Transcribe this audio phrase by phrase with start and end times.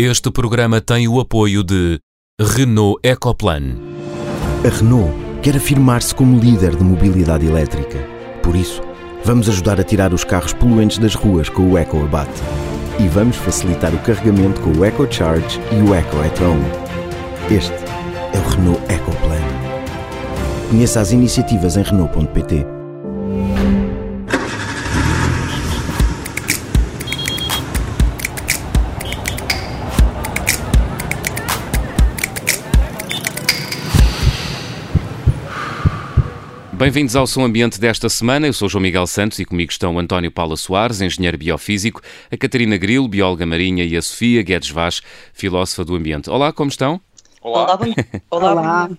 [0.00, 1.98] Este programa tem o apoio de
[2.40, 3.74] Renault Ecoplan.
[4.64, 7.98] A Renault quer afirmar-se como líder de mobilidade elétrica.
[8.40, 8.80] Por isso,
[9.24, 12.30] vamos ajudar a tirar os carros poluentes das ruas com o EcoAbate.
[13.00, 16.60] E vamos facilitar o carregamento com o EcoCharge e o EcoEtron.
[17.50, 17.74] Este
[18.32, 19.42] é o Renault Ecoplan.
[20.70, 22.77] Conheça as iniciativas em Renault.pt.
[36.78, 38.46] Bem-vindos ao Som Ambiente desta semana.
[38.46, 42.36] Eu sou João Miguel Santos e comigo estão o António Paula Soares, engenheiro biofísico, a
[42.36, 46.30] Catarina Grilo, bióloga marinha e a Sofia Guedes Vaz, filósofa do ambiente.
[46.30, 47.00] Olá, como estão?
[47.40, 47.78] Olá.
[48.30, 48.52] Olá.
[48.52, 48.90] Olá.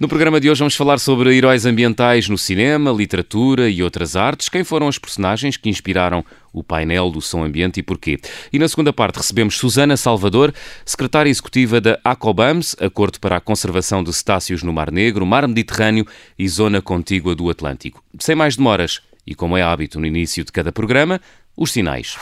[0.00, 4.48] No programa de hoje vamos falar sobre heróis ambientais no cinema, literatura e outras artes.
[4.48, 8.18] Quem foram os personagens que inspiraram o painel do som ambiente e porquê?
[8.52, 10.52] E na segunda parte recebemos Susana Salvador,
[10.84, 16.06] secretária executiva da ACOBAMS, Acordo para a Conservação de Cetáceos no Mar Negro, Mar Mediterrâneo
[16.36, 18.02] e Zona Contígua do Atlântico.
[18.18, 21.20] Sem mais demoras, e como é hábito no início de cada programa,
[21.56, 22.16] os sinais.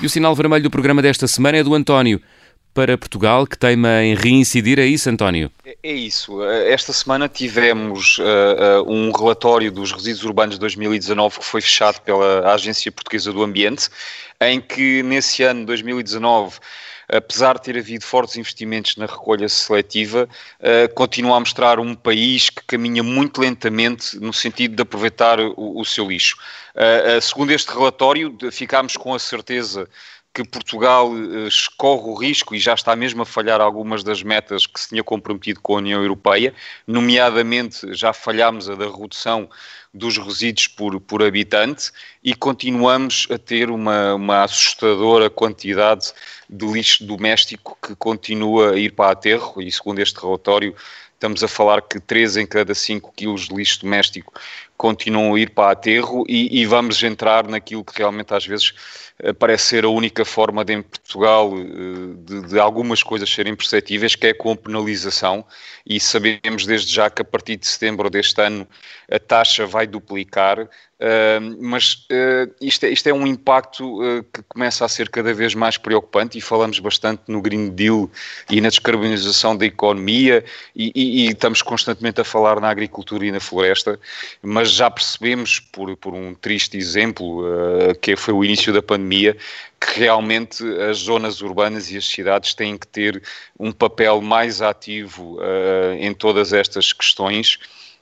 [0.00, 2.20] E o sinal vermelho do programa desta semana é do António
[2.74, 5.50] para Portugal que teima em reincidir, é isso, António?
[5.64, 6.42] É, é isso.
[6.44, 12.52] Esta semana tivemos uh, um relatório dos resíduos urbanos de 2019 que foi fechado pela
[12.52, 13.88] Agência Portuguesa do Ambiente,
[14.40, 16.58] em que nesse ano, 2019,
[17.08, 20.28] apesar de ter havido fortes investimentos na recolha seletiva,
[20.58, 25.78] uh, continua a mostrar um país que caminha muito lentamente no sentido de aproveitar o,
[25.80, 26.36] o seu lixo.
[26.74, 29.88] Uh, uh, segundo este relatório, ficámos com a certeza
[30.34, 34.66] que Portugal uh, corre o risco, e já está mesmo a falhar algumas das metas
[34.66, 36.52] que se tinha comprometido com a União Europeia,
[36.86, 39.48] nomeadamente já falhámos a da redução
[39.94, 46.12] dos resíduos por, por habitante e continuamos a ter uma, uma assustadora quantidade
[46.50, 50.74] de lixo doméstico que continua a ir para aterro, e segundo este relatório
[51.14, 54.32] estamos a falar que 3 em cada 5 quilos de lixo doméstico
[54.76, 59.03] continuam a ir para aterro e, e vamos entrar naquilo que realmente às vezes eh,
[59.38, 64.16] parece ser a única forma de em Portugal eh, de, de, algumas coisas serem perceptíveis,
[64.16, 65.44] que é com a penalização,
[65.86, 68.66] e sabemos desde já que a partir de setembro deste ano
[69.10, 74.42] a taxa vai duplicar, Uh, mas uh, isto, é, isto, é, um impacto uh, que
[74.48, 78.08] começa a ser cada vez mais preocupante e falamos bastante no Green Deal
[78.48, 83.32] e na descarbonização da economia e, e, e, estamos constantemente a falar na agricultura e
[83.32, 83.98] na floresta,
[84.40, 87.44] mas já percebemos por, por um triste exemplo
[88.00, 89.03] que foi o início da pandemia
[89.80, 93.22] que realmente as zonas urbanas e as cidades têm que ter
[93.58, 95.38] um papel mais ativo
[96.00, 97.58] em todas estas questões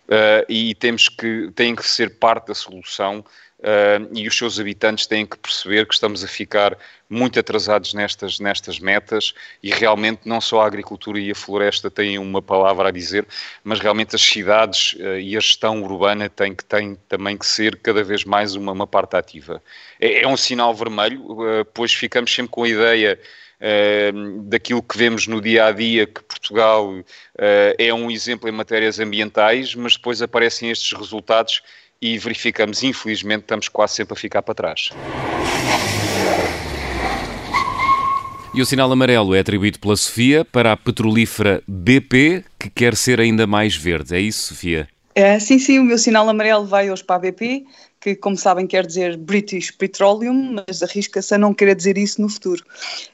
[0.09, 3.25] uh, e temos que, têm que ser parte da solução
[3.63, 6.77] Uh, e os seus habitantes têm que perceber que estamos a ficar
[7.09, 12.19] muito atrasados nestas, nestas metas e realmente não só a agricultura e a floresta têm
[12.19, 13.25] uma palavra a dizer,
[13.63, 17.77] mas realmente as cidades uh, e a gestão urbana têm, que, têm também que ser
[17.77, 19.63] cada vez mais uma, uma parte ativa.
[20.01, 23.19] É, é um sinal vermelho, uh, pois ficamos sempre com a ideia
[24.47, 26.93] daquilo que vemos no dia a dia, que Portugal
[27.79, 31.63] é um exemplo em matérias ambientais, mas depois aparecem estes resultados
[32.03, 34.91] e verificamos, infelizmente, estamos quase sempre a ficar para trás.
[38.53, 43.21] E o sinal amarelo é atribuído pela Sofia para a petrolífera BP, que quer ser
[43.21, 44.17] ainda mais verde.
[44.17, 44.89] É isso, Sofia?
[45.15, 47.65] É, sim, sim, o meu sinal amarelo vai hoje para a BP,
[48.01, 52.29] que, como sabem, quer dizer British Petroleum, mas arrisca-se a não querer dizer isso no
[52.29, 52.65] futuro.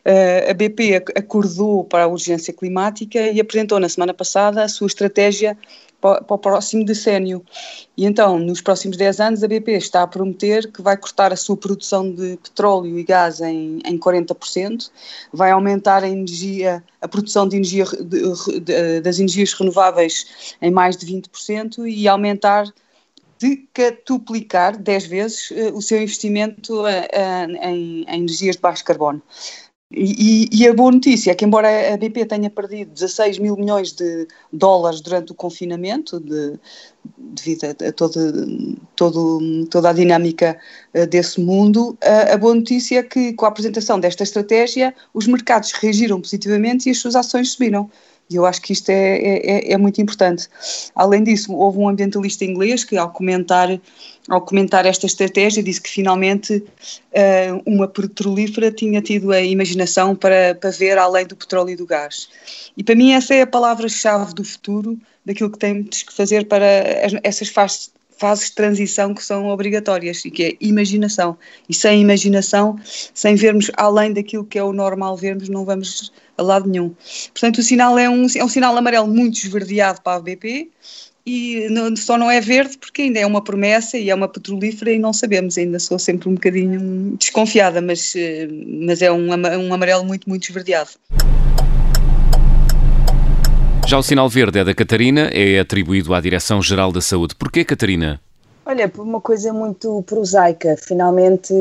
[0.07, 4.87] Uh, a BP acordou para a urgência climática e apresentou na semana passada a sua
[4.87, 5.59] estratégia
[6.01, 7.45] para, o próximo decênio.
[7.97, 11.37] E então, nos próximos 10 anos, a BP está a prometer que vai cortar a
[11.37, 14.91] sua produção de petróleo e gás em, em 40%,
[15.33, 20.97] vai aumentar a energia, a produção de energia, de, de, das energias renováveis em mais
[20.97, 22.73] de 20% e aumentar
[23.39, 26.89] decatuplicar 10 vezes uh, o seu investimento uh,
[27.63, 29.23] em, em, energias de baixo carbono.
[29.91, 33.93] E, e, a boa notícia é que, embora a BP tenha perdido 16 mil milhões
[33.93, 36.59] de dólares durante o confinamento, de,
[37.17, 40.59] devido a, todo, todo, toda a dinâmica
[41.09, 45.73] desse mundo, a, a, boa notícia é que, com a apresentação desta estratégia, os mercados
[45.73, 47.91] reagiram positivamente e as suas ações subiram.
[48.31, 50.49] E eu acho que isto é, é, é, é, muito importante.
[50.95, 53.69] Além disso, houve um ambientalista inglês que, ao comentar,
[54.29, 60.55] ao comentar esta estratégia, disse que finalmente uh, uma petrolífera tinha tido a imaginação para,
[60.55, 62.29] para ver além do petróleo e do gás.
[62.77, 66.67] E para mim, essa é a palavra-chave do futuro, daquilo que temos que fazer para
[67.23, 71.39] essas fases fases de transição que são obrigatórias e que é imaginação.
[71.69, 72.79] E sem imaginação,
[73.15, 76.95] sem vermos além daquilo que é o normal vermos, não vamos a lado nenhum.
[77.33, 80.71] Portanto, o sinal é um, é um sinal amarelo muito esverdeado para a BP
[81.27, 84.93] e não, só não é verde porque ainda é uma promessa e é uma petrolífera
[84.93, 88.49] e não sabemos, ainda sou sempre um bocadinho desconfiada, mas, eh,
[88.81, 90.91] mas é um, um amarelo muito, muito esverdeado.
[93.89, 97.35] Já o sinal verde é da Catarina, é atribuído à Direção-Geral da Saúde.
[97.35, 98.21] Porquê, Catarina?
[98.67, 101.55] Olha, por uma coisa muito prosaica, finalmente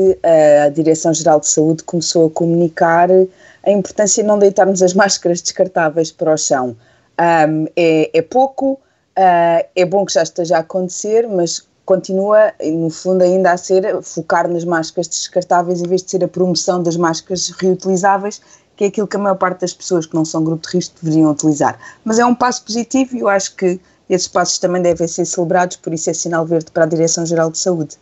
[0.62, 6.12] a Direção-Geral de Saúde começou a comunicar a importância de não deitarmos as máscaras descartáveis
[6.12, 6.76] para o chão.
[7.18, 12.90] Um, é, é, pouco, uh, é bom que já esteja a acontecer, mas continua, no
[12.90, 16.98] fundo, ainda a ser focar nas máscaras descartáveis em vez de ser a promoção das
[16.98, 18.42] máscaras reutilizáveis
[18.78, 20.94] que é aquilo que a maior parte das pessoas que não são grupo de risco
[21.02, 21.76] deveriam utilizar.
[22.04, 25.76] Mas é um passo positivo e eu acho que esses passos também devem ser celebrados,
[25.76, 27.96] por isso é sinal verde para a Direção-Geral de Saúde.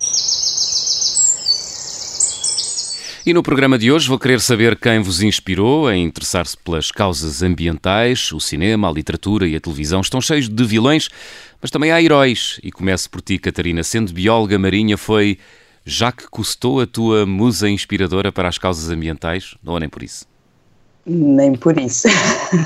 [3.25, 7.43] E no programa de hoje vou querer saber quem vos inspirou a interessar-se pelas causas
[7.43, 8.31] ambientais.
[8.31, 11.09] O cinema, a literatura e a televisão estão cheios de vilões,
[11.61, 12.61] mas também há heróis.
[12.63, 13.83] E começo por ti, Catarina.
[13.83, 15.39] Sendo bióloga marinha, foi
[15.87, 19.57] Jacques Cousteau a tua musa inspiradora para as causas ambientais?
[19.65, 20.36] Ou nem por isso?
[21.07, 22.09] Nem por isso.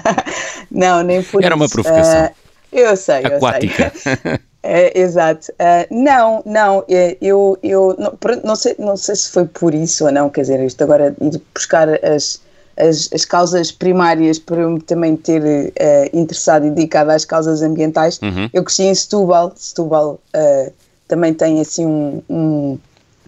[0.70, 1.62] não, nem por Era isso.
[1.62, 2.26] uma provocação.
[2.26, 2.30] Uh,
[2.72, 3.92] eu sei, Aquática.
[3.94, 4.38] eu sei.
[4.62, 5.52] é, exato.
[5.52, 10.06] Uh, não, não, é, eu, eu não, não, sei, não sei se foi por isso
[10.06, 12.40] ou não, quer dizer, isto agora ir buscar as,
[12.78, 18.18] as, as causas primárias para eu também ter uh, interessado e dedicado às causas ambientais.
[18.22, 18.48] Uhum.
[18.54, 20.18] Eu cresci em Setúbal, Setúbal
[21.06, 22.78] também tem assim um, um,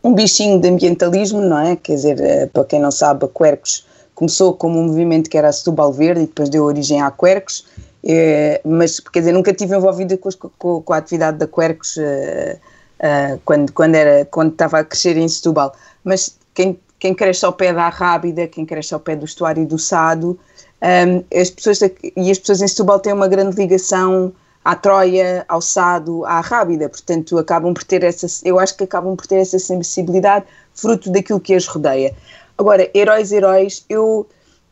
[0.05, 1.75] um, bichinho de ambientalismo, não é?
[1.75, 3.85] Quer dizer, para quem não sabe, a Quercos
[4.23, 7.67] começou como um movimento que era a Setúbal Verde e depois deu origem à Quercos,
[8.05, 10.29] é, mas quer dizer, nunca estive envolvida com,
[10.59, 15.17] com, com, a atividade da Quercos uh, uh, quando, quando, era, quando estava a crescer
[15.17, 15.75] em Setúbal,
[16.05, 19.77] mas quem, quem cresce ao pé da Rábida, quem cresce ao pé do estuário do
[19.77, 20.39] Sado,
[20.81, 21.81] um, as pessoas,
[22.17, 24.33] e as pessoas em Setúbal têm uma grande ligação
[24.65, 29.17] à Troia, ao Sado, à Rábida, portanto acabam por ter essa, eu acho que acabam
[29.17, 32.15] por ter essa sensibilidade fruto daquilo que as rodeia.
[32.57, 34.27] Agora, heróis, heróis, eu,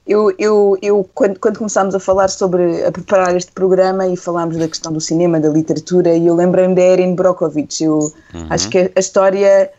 [0.06, 4.56] eu, eu, eu quando, quando começámos a falar sobre, a preparar este programa e falámos
[4.56, 8.46] da questão do cinema, da literatura, e eu lembrei-me da Erin Brockovich, eu uhum.
[8.50, 9.70] acho que a, história,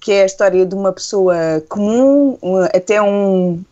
[0.00, 1.34] que é a história de uma pessoa
[1.68, 2.38] comum,
[2.74, 3.62] até um,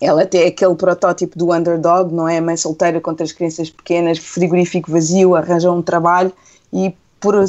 [0.00, 2.38] ela até é aquele protótipo do underdog, não é?
[2.38, 6.32] A mãe solteira com três crianças pequenas, frigorífico vazio, arranja um trabalho
[6.72, 6.94] e
[7.26, 7.44] por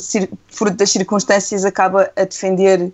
[0.48, 2.92] fruto das circunstâncias acaba a defender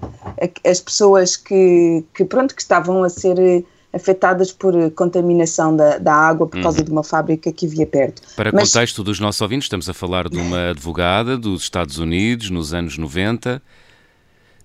[0.69, 3.63] as pessoas que, que pronto que estavam a ser eh,
[3.93, 6.83] afetadas por contaminação da, da água por causa uhum.
[6.83, 8.21] de uma fábrica que havia perto.
[8.35, 12.49] Para Mas, contexto dos nossos ouvintes, estamos a falar de uma advogada dos Estados Unidos
[12.49, 13.61] nos anos 90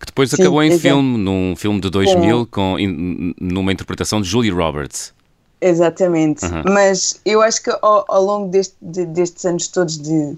[0.01, 4.29] que depois sim, acabou em filme, num filme de 2000 com, com numa interpretação de
[4.29, 5.13] Julie Roberts.
[5.61, 6.63] Exatamente, uhum.
[6.67, 10.37] mas eu acho que ao, ao longo deste, de, destes anos todos de,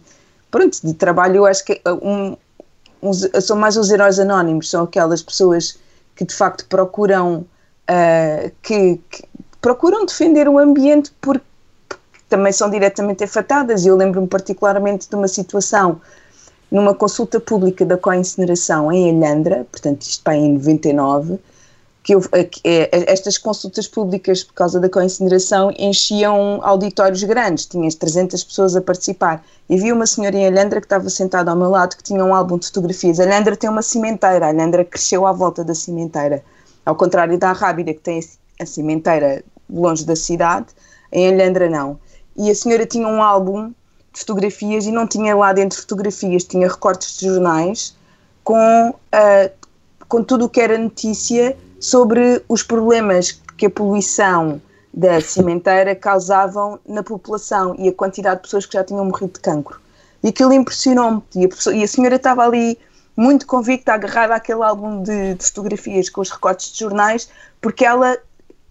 [0.50, 2.36] pronto, de trabalho, eu acho que um,
[3.02, 5.78] uns, são mais os heróis anónimos, são aquelas pessoas
[6.16, 7.46] que de facto procuram
[7.88, 9.24] uh, que, que,
[9.60, 11.44] procuram defender o ambiente porque
[12.28, 13.84] também são diretamente afetadas.
[13.84, 16.00] Eu lembro-me particularmente de uma situação
[16.70, 21.38] numa consulta pública da co-incineração em Alhandra, portanto isto para em 99,
[22.10, 22.22] que eu,
[23.06, 29.44] estas consultas públicas por causa da co-incineração enchiam auditórios grandes, tinhas 300 pessoas a participar.
[29.68, 32.34] E vi uma senhora em Alhandra que estava sentada ao meu lado que tinha um
[32.34, 33.20] álbum de fotografias.
[33.20, 36.42] Alhandra tem uma cimenteira, Alhandra cresceu à volta da cimenteira.
[36.84, 38.20] Ao contrário da Rábida, que tem
[38.58, 40.66] a cimenteira longe da cidade,
[41.12, 41.96] em Alhandra não.
[42.36, 43.68] E a senhora tinha um álbum
[44.12, 47.94] de fotografias e não tinha lá dentro fotografias, tinha recortes de jornais
[48.42, 49.50] com, uh,
[50.08, 54.60] com tudo o que era notícia sobre os problemas que a poluição
[54.92, 59.40] da cimenteira causavam na população e a quantidade de pessoas que já tinham morrido de
[59.40, 59.80] cancro.
[60.22, 61.22] E aquilo impressionou-me.
[61.34, 62.78] E, e, a senhora estava ali
[63.16, 67.28] muito convicta, agarrada àquele álbum de, de, fotografias com os recortes de jornais,
[67.60, 68.18] porque ela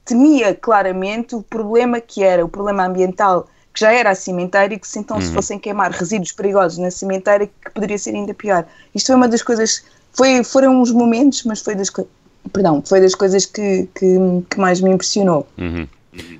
[0.06, 4.80] temia claramente o problema que era, o problema ambiental que já era a cimenteira e
[4.80, 5.22] que se então uhum.
[5.22, 8.66] se fossem queimar resíduos perigosos na cimenteira que poderia ser ainda pior.
[8.94, 12.12] Isto foi uma das coisas, foi, foram uns momentos, mas foi das coisas
[12.52, 14.18] perdão, foi das coisas que, que,
[14.50, 15.48] que mais me impressionou.
[15.58, 15.88] Uhum.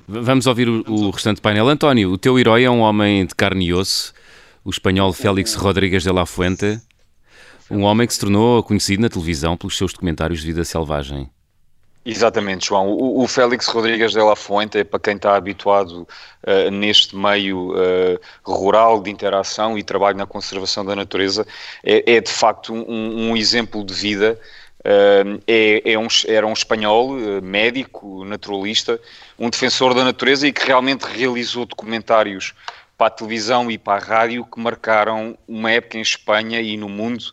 [0.06, 1.68] Vamos ouvir o, o, restante painel.
[1.68, 4.12] António, o teu herói é um homem de carne e osso,
[4.64, 6.80] o espanhol Félix Rodrigues de la Fuente,
[7.70, 11.30] um homem que se tornou conhecido na televisão pelos seus documentários de vida selvagem.
[12.04, 12.88] Exatamente, João.
[12.88, 16.08] O, o Félix Rodrigues de la Fuente, para quem está habituado
[16.46, 21.46] uh, neste meio uh, rural de interação e trabalho na conservação da natureza,
[21.84, 24.40] é, é de facto um, um, exemplo de vida.
[24.82, 28.98] É, é um, era um espanhol, médico, naturalista,
[29.38, 32.54] um defensor da natureza e que realmente realizou documentários
[32.96, 36.88] para a televisão e para a rádio que marcaram uma época em Espanha e no
[36.88, 37.24] mundo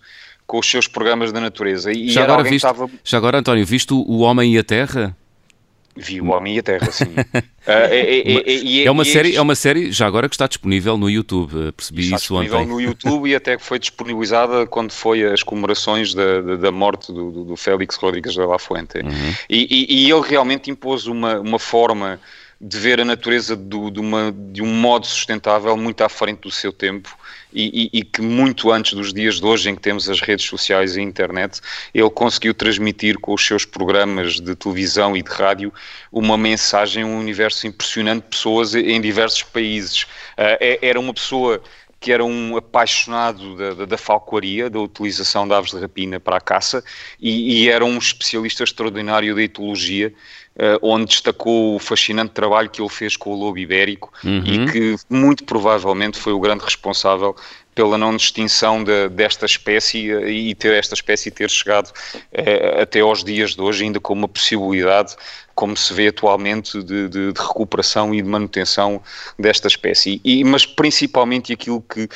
[0.45, 1.91] com os seus programas da natureza.
[1.91, 2.89] E já, agora, viste, estava...
[3.03, 5.15] já agora, António, viste o Homem e a Terra?
[5.97, 7.05] Vi o Homem e a Terra, sim.
[7.05, 11.09] uh, é, é, é, uma série, é uma série, já agora, que está disponível no
[11.09, 12.45] YouTube, percebi está isso ontem.
[12.45, 17.11] Disponível no YouTube e até foi disponibilizada quando foi as comemorações da, da, da morte
[17.11, 18.99] do, do, do, Félix Rodrigues de la Fuente.
[18.99, 19.33] Uhum.
[19.49, 22.19] E, e, e, ele realmente impôs uma, uma forma
[22.59, 26.51] de ver a natureza do, de, uma, de um modo sustentável muito à frente do
[26.51, 27.15] seu tempo
[27.57, 30.45] e, e, e, que muito antes dos dias de hoje em que temos as redes
[30.45, 31.59] sociais e a internet,
[31.91, 35.73] ele conseguiu transmitir com os seus programas de televisão e de rádio
[36.11, 40.03] uma mensagem, um universo impressionante de pessoas em diversos países.
[40.03, 41.59] Uh, era uma pessoa
[42.07, 46.37] que era um apaixonado da, da, da, falcoaria, da utilização de aves de rapina para
[46.37, 46.81] a caça,
[47.19, 50.13] e, e era um especialista extraordinário da etologia,
[50.55, 54.41] uh, onde destacou o fascinante trabalho que ele fez com o lobo ibérico uhum.
[54.45, 57.35] e que muito provavelmente foi o grande responsável
[57.77, 63.01] pela não extinção de, desta espécie eh, e ter esta espécie ter chegado uh, até
[63.01, 65.15] aos dias de hoje ainda com uma possibilidade
[65.53, 68.99] como se vê atualmente de, de, de recuperação e de manutenção
[69.37, 70.19] desta espécie.
[70.23, 72.09] E, mas principalmente aquilo que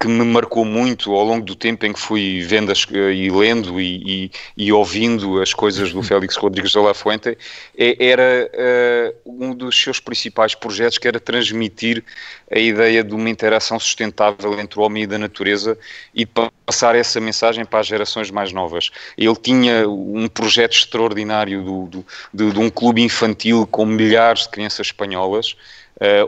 [0.00, 3.30] que me marcou muito ao longo do tempo em que fui vendo as, eh, e
[3.30, 7.36] lendo e, e, e, ouvindo as coisas do Félix Rodrigues de la Fuente
[7.76, 12.02] é, era uh, um dos seus principais projetos que era transmitir
[12.50, 15.78] a ideia de uma interação sustentável entre o homem e da natureza
[16.14, 18.90] e passar essa mensagem para as gerações mais novas.
[19.18, 24.48] Ele tinha um projeto extraordinário do, do, de, de um clube infantil com milhares de
[24.48, 25.56] crianças espanholas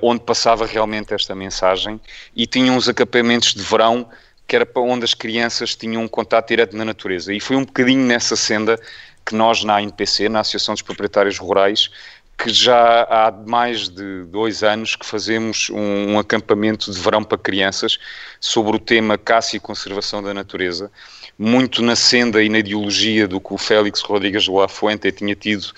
[0.03, 2.01] onde passava realmente esta mensagem
[2.37, 4.07] e tinha uns acampamentos de verão
[4.47, 7.33] que era para onde as crianças tinham um contato direto na natureza.
[7.33, 8.79] E foi um bocadinho nessa senda
[9.25, 11.91] que nós na ANPC, na Associação dos Proprietários Rurais,
[12.43, 17.39] que já há mais de dois anos que fazemos um, um, acampamento de verão para
[17.39, 17.99] crianças
[18.41, 20.91] sobre o tema caça e conservação da natureza,
[21.39, 25.37] muito na senda e na ideologia do que o Félix Rodrigues de La Fuente tinha
[25.37, 25.69] tido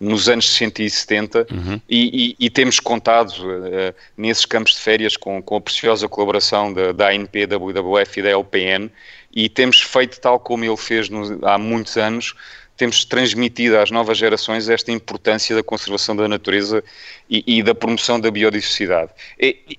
[0.00, 1.80] nos anos 60 e 70 uhum.
[1.88, 6.72] e, e, e, temos contado uh, nesses campos de férias com, com a preciosa colaboração
[6.72, 8.90] da, da ANP, da WWF e da LPN
[9.34, 12.34] e temos feito tal como ele fez no, há muitos anos,
[12.76, 16.82] temos transmitido às novas gerações esta importância da conservação da natureza
[17.30, 19.10] e, e da promoção da biodiversidade.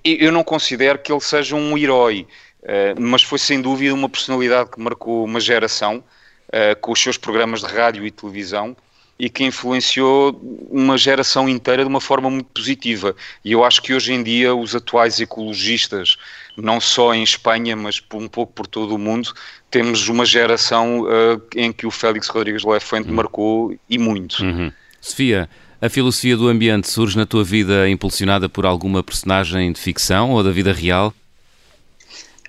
[0.04, 2.26] Eu não considero que ele seja um herói,
[2.62, 6.04] uh, mas foi sem dúvida uma personalidade que marcou uma geração
[6.50, 8.76] uh, com os seus programas de rádio e televisão
[9.18, 13.16] e que influenciou uma geração inteira de uma forma muito positiva.
[13.44, 16.18] E eu acho que hoje em dia os atuais ecologistas,
[16.58, 19.34] não só em Espanha, mas um pouco por todo o mundo,
[19.70, 23.16] temos uma geração uh, em que o Félix Rodrigues Lefuente uhum.
[23.16, 24.44] marcou e muito.
[24.44, 24.72] Uhum.
[25.02, 25.50] Sofia,
[25.82, 30.44] a filosofia do ambiente surge na tua vida impulsionada por alguma personagem de ficção ou
[30.44, 31.14] da vida real?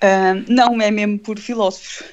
[0.01, 2.03] Uh, não, é mesmo por filósofos.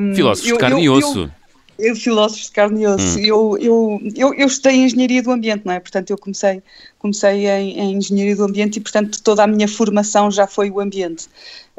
[0.00, 1.20] um, filósofos eu, de carne eu, e osso.
[1.20, 1.39] Eu,
[1.80, 3.18] eu, filósofos de carne e osso.
[3.18, 3.22] Hum.
[3.22, 5.80] Eu, eu, eu, eu estudei engenharia do ambiente, não é?
[5.80, 6.62] Portanto, eu comecei,
[6.98, 10.80] comecei em, em, engenharia do ambiente e, portanto, toda a minha formação já foi o
[10.80, 11.28] ambiente.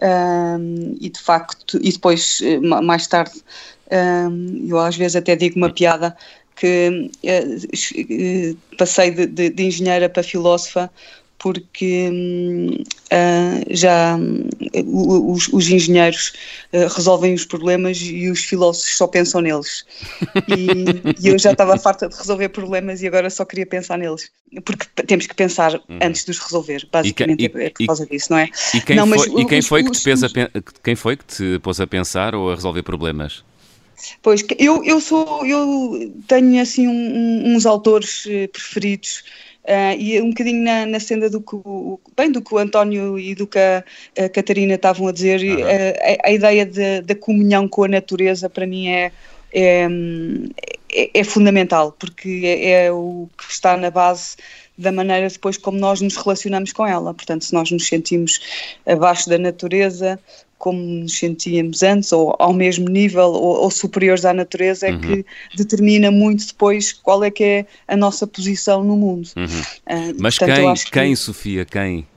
[0.02, 3.40] Um, e de facto, e depois, eh, mais tarde,
[3.92, 6.16] um, eu às vezes até digo uma piada
[6.56, 10.92] que uh, passei de, de, de engenheira para filósofa
[11.42, 12.08] porque
[13.12, 16.34] uh, já uh, os, os, engenheiros
[16.72, 19.84] uh, resolvem os problemas e os filósofos só pensam neles.
[20.48, 24.30] E, e, eu já estava farta de resolver problemas e agora só queria pensar neles.
[24.64, 26.00] Porque temos que pensar uhum.
[26.00, 28.48] antes de os resolver, basicamente e, e, é por causa disso, não é?
[28.76, 30.30] E quem, não, foi, quem, os, foi que te pôs a,
[30.84, 33.44] quem foi que te pôs a pensar ou a resolver problemas?
[34.22, 39.24] Pois, eu, eu sou, eu tenho assim um, uns autores eh, preferidos
[39.64, 43.20] Uh, e um bocadinho na, na senda do que, o, bem, do que o António
[43.20, 43.84] e do que a,
[44.18, 45.64] a Catarina estavam a dizer, uhum.
[45.64, 46.68] a, a, ideia
[47.04, 49.12] da comunhão com a natureza para mim é,
[49.54, 49.88] é,
[50.92, 54.36] é, é fundamental, porque é, é, o que está na base
[54.78, 57.14] da maneira depois como nós nos relacionamos com ela.
[57.14, 58.40] Portanto, se nós nos sentimos
[58.86, 60.20] abaixo da natureza,
[60.62, 65.00] como nos sentíamos antes, ou ao mesmo nível, ou, ou superiores à natureza, é uhum.
[65.00, 65.26] que
[65.58, 69.28] determina muito depois qual é que é a nossa posição no mundo.
[69.36, 69.46] Uhum.
[69.46, 71.16] Uh, Mas portanto, quem, quem, que...
[71.16, 72.08] Sofia, quem?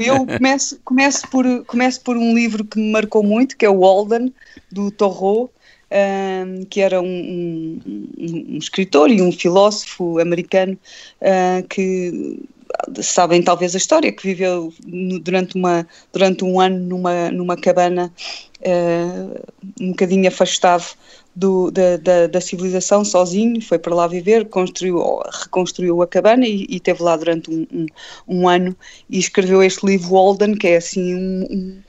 [0.00, 3.80] Eu começo, começo, por, começo por um livro que me marcou muito, que é o
[3.80, 4.32] Walden,
[4.70, 8.06] do Torro, uh, que era um, um,
[8.54, 10.78] um, escritor e um filósofo americano
[11.20, 12.40] uh, que
[13.00, 14.72] sabem talvez a história, que viveu
[15.22, 18.12] durante, uma, durante um ano numa, numa cabana
[18.60, 20.84] uh, um bocadinho afastado
[21.34, 25.02] do, da, da, da, civilização sozinho, foi para lá viver, construiu,
[25.42, 27.86] reconstruiu a cabana e, e teve lá durante um, um,
[28.28, 28.76] um, ano
[29.08, 31.82] e escreveu este livro Walden, que é assim um,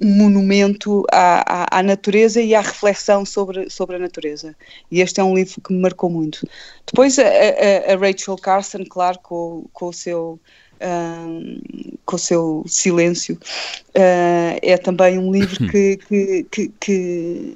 [0.00, 4.54] um monumento à, à, à, natureza e à reflexão sobre, sobre a natureza.
[4.90, 6.46] E este é um livro que me marcou muito.
[6.86, 10.38] Depois a, a, a Rachel Carson, claro, com, com o seu
[10.80, 11.58] um,
[12.04, 13.38] com o seu silêncio.
[13.90, 17.54] Uh, é também um livro que, que, que, que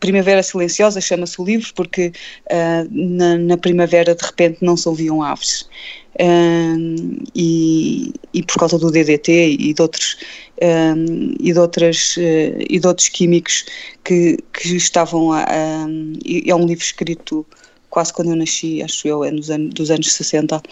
[0.00, 2.12] Primavera Silenciosa chama-se o livro porque
[2.50, 5.68] uh, na, na, primavera de repente não se ouviam aves.
[6.20, 10.14] Uh, e, e, por causa do DDT e de outros
[10.56, 13.64] uh, e de outras e de outros químicos
[14.02, 17.46] que, que estavam a, é um livro escrito
[17.90, 20.62] quase quando eu nasci, acho eu, é nos anos, dos anos 60.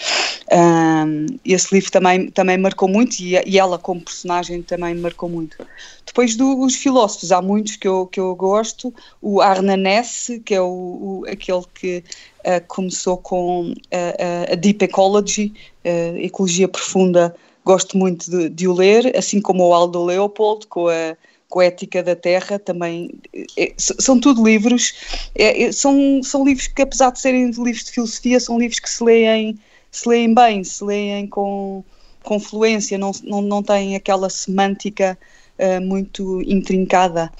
[0.52, 5.56] Um, esse livro também, também marcou muito e, e, ela como personagem também marcou muito.
[6.04, 10.66] Depois dos filósofos, há muitos que eu, que eu gosto, o Arnanesse, que é o,
[10.66, 12.04] o aquele que
[12.40, 15.52] uh, começou com uh, a Deep Ecology,
[15.84, 20.88] uh, Ecologia Profunda, gosto muito de, de o ler, assim como o Aldo Leopold, com
[20.88, 21.16] a
[21.48, 23.10] com a Ética da Terra, também
[23.56, 24.94] é, são tudo livros,
[25.34, 28.90] é, é, são, são livros que apesar de serem livros de filosofia, são livros que
[28.90, 29.58] se leem,
[29.90, 31.84] se leem bem, se leem com,
[32.22, 35.16] com fluência, não, não, não têm aquela semântica
[35.58, 37.30] uh, muito intrincada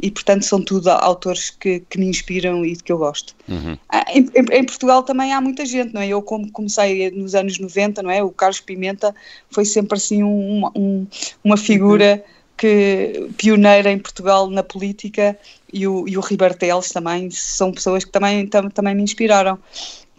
[0.00, 3.34] e portanto são tudo autores que, que me inspiram e de que eu gosto.
[3.48, 3.78] Uhum.
[3.88, 6.08] Ah, em, em, em, Portugal também há muita gente, não é?
[6.08, 8.22] Eu como comecei nos anos 90, não é?
[8.22, 9.14] O Carlos Pimenta
[9.50, 11.06] foi sempre assim um, um,
[11.42, 12.22] uma figura
[12.56, 15.36] que pioneira em Portugal na política
[15.72, 19.58] e o, e o Ribarteles também são pessoas que também, tam, também me inspiraram.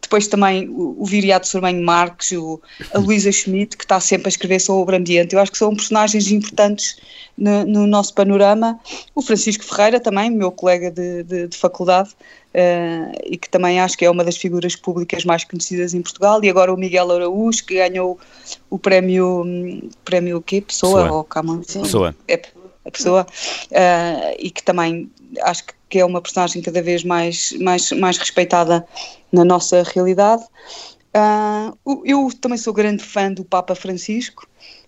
[0.01, 2.61] Depois também o, o Viriato Sormanho Marques, o,
[2.93, 5.33] a Luísa Schmidt, que está sempre a escrever sobre ambiente.
[5.33, 6.97] Eu acho que são personagens importantes
[7.37, 8.79] no, no nosso panorama.
[9.13, 13.97] O Francisco Ferreira também, meu colega de, de, de faculdade, uh, e que também acho
[13.97, 16.43] que é uma das figuras públicas mais conhecidas em Portugal.
[16.43, 18.19] E agora o Miguel Araújo, que ganhou
[18.69, 19.43] o prémio,
[20.03, 20.61] prémio o quê?
[20.61, 21.17] Pessoa, pessoa.
[21.17, 21.67] ou Camões?
[21.67, 22.15] Pessoa.
[22.27, 22.39] É,
[22.85, 23.25] a pessoa,
[23.71, 25.09] uh, e que também
[25.41, 28.85] acho que é uma personagem cada vez mais, mais, mais respeitada
[29.31, 30.43] na nossa realidade.
[31.15, 34.47] Uh, eu também sou grande fã do Papa Francisco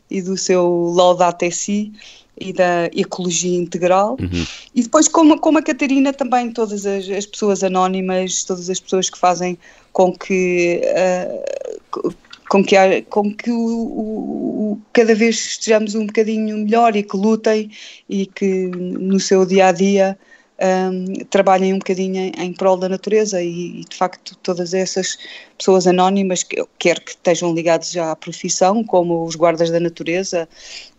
[0.09, 1.91] e do seu Laudate Si
[2.39, 4.17] e da ecologia integral.
[4.19, 4.45] Uhum.
[4.75, 9.09] E depois, como, como a Catarina, também todas as, as, pessoas anónimas, todas as pessoas
[9.09, 9.57] que fazem
[9.91, 10.81] com que.
[10.83, 12.13] Uh,
[12.49, 17.71] com que, com que o, o, cada vez estejamos um bocadinho melhor e que lutem
[18.09, 20.17] e que no seu dia a dia
[20.59, 25.17] um, trabalhem um bocadinho em, em prol da natureza e, e, de facto todas essas
[25.57, 26.43] pessoas anónimas,
[26.79, 30.49] quer que estejam ligadas já à profissão, como os guardas da natureza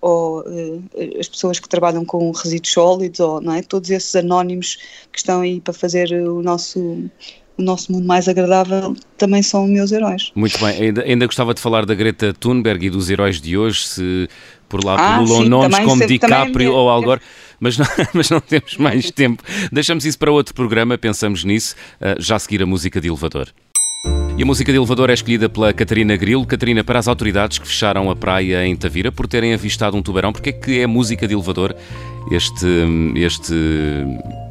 [0.01, 0.83] ou uh,
[1.19, 3.63] as pessoas que trabalham com resíduos sólidos, ou, não é?
[3.63, 4.77] todos esses anónimos
[5.13, 7.11] que estão aí para fazer o nosso
[7.59, 10.31] o nosso mundo mais agradável também são meus heróis.
[10.35, 13.87] Muito bem, ainda, ainda gostava de falar da Greta Thunberg e dos heróis de hoje,
[13.87, 14.29] se
[14.69, 17.21] por lá ah, pululam nomes como DiCaprio ou Algor,
[17.59, 19.43] mas não, mas não temos mais tempo.
[19.73, 23.49] Deixamos isso para outro programa, pensamos nisso, uh, já a seguir a música de elevador.
[24.37, 26.47] E a música de elevador é escolhida pela Catarina Grilo.
[26.47, 30.33] Catarina, para as autoridades que fecharam a praia em Tavira por terem avistado um tubarão,
[30.33, 31.75] porque é que é música de elevador
[32.31, 32.67] este,
[33.17, 33.53] este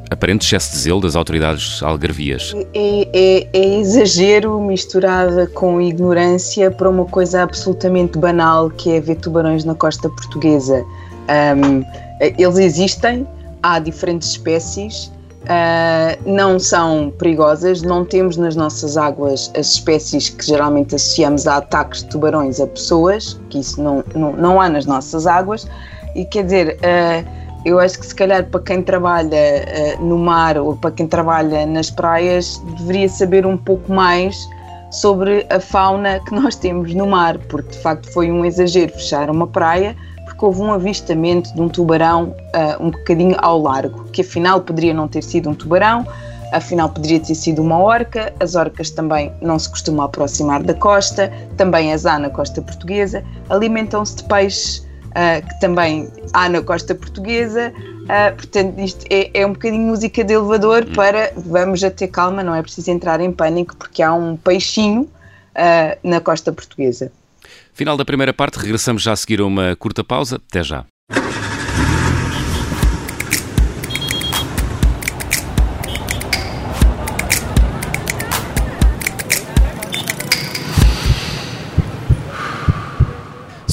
[0.09, 2.53] aparente excesso de zelo das autoridades algarvias.
[2.73, 9.15] É, é, é, exagero misturada com ignorância para uma coisa absolutamente banal que é ver
[9.15, 10.85] tubarões na costa portuguesa.
[11.29, 11.83] Um,
[12.21, 13.27] eles existem,
[13.61, 15.11] há diferentes espécies,
[15.43, 21.57] uh, não são perigosas, não temos nas nossas águas as espécies que geralmente associamos a
[21.57, 25.67] ataques de tubarões a pessoas, que isso não, não, não há nas nossas águas,
[26.15, 26.77] e quer dizer.
[26.77, 29.29] Uh, eu acho que se calhar para quem trabalha
[29.97, 34.47] uh, no mar ou para quem trabalha nas praias deveria saber um pouco mais
[34.91, 39.29] sobre a fauna que nós temos no mar, porque de facto foi um exagero fechar
[39.29, 44.21] uma praia porque houve um avistamento de um tubarão uh, um bocadinho ao largo, que
[44.21, 46.05] afinal poderia não ter sido um tubarão,
[46.53, 48.33] afinal poderia ter sido uma orca.
[48.39, 53.23] As orcas também não se costumam aproximar da costa, também as há na costa portuguesa,
[53.49, 54.86] alimentam-se de peixes
[55.17, 57.73] uh, que também há na costa portuguesa.
[58.03, 60.93] Uh, portanto, isto é, é, um bocadinho música de elevador hum.
[60.93, 65.01] para vamos a ter calma, não é preciso entrar em pânico, porque há um peixinho
[65.01, 67.11] uh, na costa portuguesa.
[67.73, 70.41] Final da primeira parte, regressamos já a seguir a uma curta pausa.
[70.49, 70.85] Até já.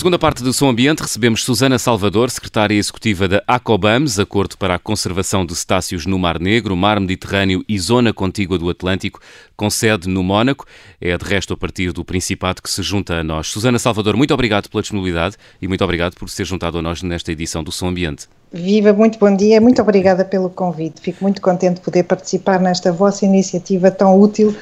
[0.04, 4.78] Segunda parte do Som Ambiente recebemos Susana Salvador, secretária executiva da ACOBAMS, Acordo para a
[4.78, 9.18] Conservação de Cetáceos no Mar Negro, Mar Mediterrâneo e Zona Contígua do Atlântico,
[9.56, 10.66] com sede no Mónaco.
[11.00, 13.46] É de resto a partir do Principado que se junta a nós.
[13.46, 17.32] Susana Salvador, muito obrigado pela disponibilidade e muito obrigado por ser juntado a nós nesta
[17.32, 18.28] edição do Som Ambiente.
[18.52, 21.00] Viva, muito bom dia, muito obrigada pelo convite.
[21.00, 24.54] Fico muito contente de poder participar nesta vossa iniciativa tão útil,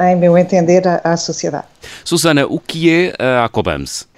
[0.00, 1.66] em meu entender, à, à sociedade.
[2.04, 4.08] Susana, o que é a ACOBAMS?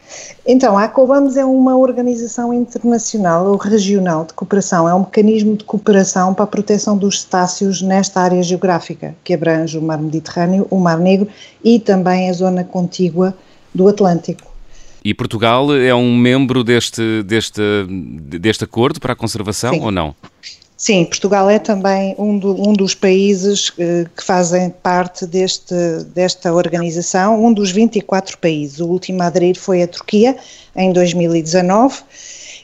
[0.46, 5.64] Então, a ACOBAMS é uma organização internacional ou regional de cooperação, é um mecanismo de
[5.64, 10.78] cooperação para a proteção dos cetáceos nesta área geográfica, que abrange o Mar Mediterrâneo, o
[10.78, 11.28] Mar Negro
[11.62, 13.34] e também a zona contígua
[13.74, 14.50] do Atlântico.
[15.02, 19.80] E Portugal é um membro deste, deste, deste acordo para a conservação Sim.
[19.80, 20.14] ou não?
[20.80, 25.74] Sim, Portugal é também um, do, um dos países eh, que fazem parte deste,
[26.14, 28.80] desta organização, um dos 24 países.
[28.80, 30.34] O último a aderir foi a Turquia,
[30.74, 31.98] em 2019.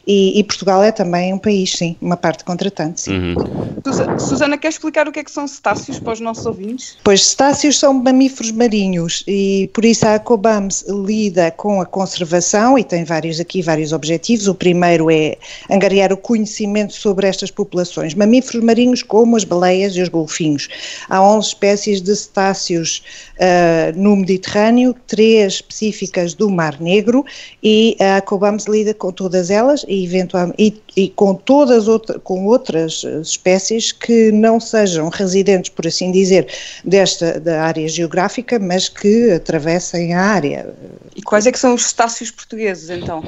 [0.06, 3.34] E, e, Portugal é também um país, sim, uma parte contratante, sim.
[3.34, 4.18] Uhum.
[4.18, 6.96] Susana, quer explicar o que é que são cetáceos para os nossos ouvintes?
[7.02, 12.84] Pois, cetáceos são mamíferos marinhos e por isso a Acobams lida com a conservação e
[12.84, 14.46] tem vários aqui, vários objetivos.
[14.48, 15.36] O primeiro é
[15.70, 18.14] angariar o conhecimento sobre estas populações.
[18.14, 20.68] Mamíferos marinhos como as baleias e os golfinhos.
[21.08, 23.02] Há 11 espécies de cetáceos
[23.36, 27.24] uh, no Mediterrâneo, três específicas do Mar Negro
[27.62, 32.46] e a Acobams lida com todas elas e, eventualmente, e, e com todas outra, com
[32.46, 36.48] outras espécies que não sejam residentes, por assim dizer,
[36.82, 40.74] desta da área geográfica, mas que atravessem a área.
[41.14, 43.22] E quais é que são os cetáceos portugueses, então?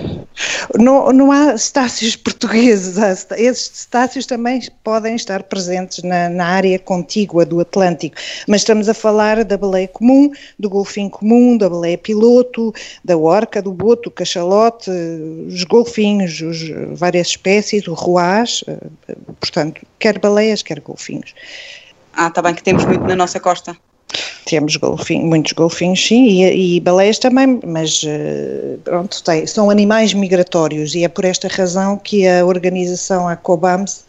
[0.79, 2.97] Não, não há cetáceos portugueses,
[3.37, 8.95] esses cetáceos também podem estar presentes na, na área contígua do Atlântico, mas estamos a
[8.95, 12.73] falar da baleia comum, do golfinho comum, da baleia piloto,
[13.05, 17.58] da orca, do boto, do cachalote, os golfinhos, os, várias espécies,
[17.89, 18.65] o ruás,
[19.41, 21.35] portanto, quer baleias, quer golfinhos.
[22.13, 23.77] Ah, está bem que temos muito na nossa costa.
[24.47, 28.03] Temos golfinho, muitos golfinhos, sim, e, e baleias também, mas
[28.83, 34.09] pronto, tem, são animais migratórios e é por esta razão que a organização ACOBAMS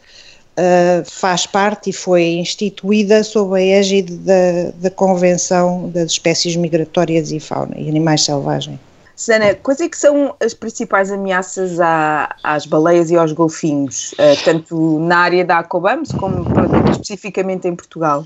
[0.59, 7.31] uh, faz parte e foi instituída sob a égide da, da Convenção das Espécies Migratórias
[7.31, 8.79] e Fauna e Animais Selvagens.
[9.19, 14.43] Sana, quais é que são as principais ameaças à, às baleias e aos golfinhos, uh,
[14.45, 16.45] tanto na área da Acobams como
[16.89, 18.25] especificamente em Portugal?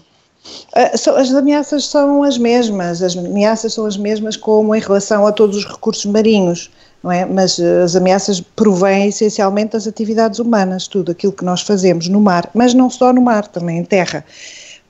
[0.71, 5.31] Uh, as ameaças são as mesmas, as ameaças são as mesmas como em relação a
[5.31, 6.69] todos os recursos marinhos,
[7.03, 7.25] não é?
[7.25, 12.21] Mas uh, as ameaças provêm essencialmente das atividades humanas, tudo aquilo que nós fazemos no
[12.21, 14.23] mar, mas não só no mar, também em terra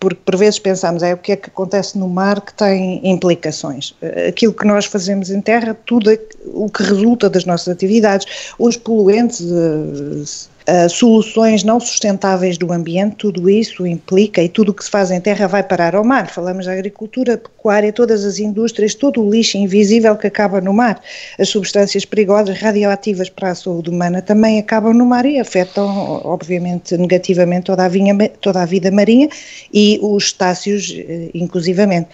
[0.03, 3.95] porque por vezes pensamos é o que é que acontece no mar que tem implicações.
[4.27, 6.11] Aquilo que nós fazemos em terra, tudo
[6.47, 13.49] o que resulta das nossas atividades, os poluentes, Uh, soluções não sustentáveis do ambiente, tudo
[13.49, 16.29] isso implica e tudo o que se faz em terra vai parar ao mar.
[16.29, 21.01] Falamos da agricultura, pecuária, todas as indústrias, todo o lixo invisível que acaba no mar.
[21.37, 26.95] As substâncias perigosas, radioativas para a saúde humana também acabam no mar e afetam, obviamente,
[26.95, 29.27] negativamente toda a, vinha, toda a vida marinha
[29.73, 30.95] e os cetáceos,
[31.33, 32.07] inclusivamente.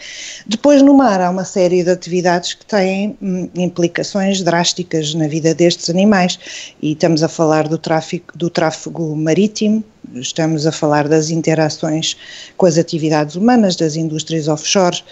[0.48, 5.54] Depois, no mar, há uma série de atividades que têm hum, implicações drásticas na vida
[5.54, 6.40] destes animais
[6.82, 9.84] e estamos a falar do tráfico do tráfego marítimo,
[10.16, 12.16] estamos a falar das interações
[12.56, 15.04] com as atividades humanas, das indústrias offshore,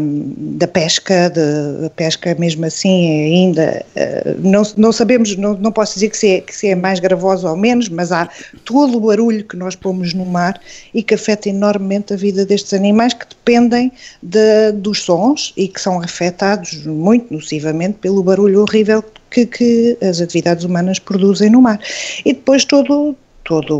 [0.00, 5.54] um, da pesca, de, da pesca mesmo assim é ainda, uh, não, não sabemos, não,
[5.54, 8.30] não posso dizer que se, é, que se é mais gravoso ou menos, mas há
[8.64, 10.58] todo o barulho que nós pomos no mar
[10.94, 15.80] e que afeta enormemente a vida destes animais que dependem de, dos sons e que
[15.80, 21.80] são afetados muito nocivamente pelo barulho horrível que, que as atividades humanas produzem no mar.
[22.24, 23.78] E depois todo, todo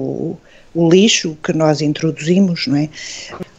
[0.74, 2.88] o, lixo que nós introduzimos, não é?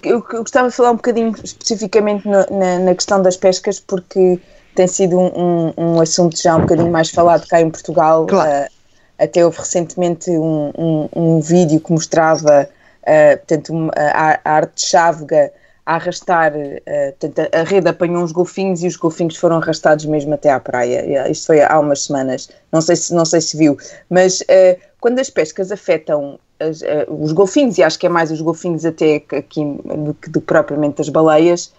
[0.03, 4.39] Eu, eu gostava de falar um bocadinho especificamente no, na, na, questão das pescas, porque
[4.75, 8.25] tem sido um, um, um, assunto já um bocadinho mais falado cá em Portugal.
[8.25, 8.65] Claro.
[8.65, 8.79] Uh,
[9.17, 12.69] até houve recentemente um, um vídeo que mostrava
[13.03, 15.51] uh, portanto, a, a arte de chávega
[15.89, 20.35] a arrastar, uh, portanto, a rede apanhou uns golfinhos e os golfinhos foram arrastados mesmo
[20.35, 21.27] até à praia.
[21.31, 23.75] Isto foi há umas semanas, não sei se, não sei se viu,
[24.07, 28.29] mas uh, quando as pescas afetam as, uh, os golfinhos, e acho que é mais
[28.29, 31.73] os golfinhos até aqui do que do, propriamente as baleias,